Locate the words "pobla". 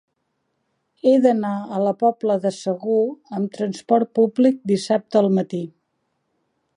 1.99-2.37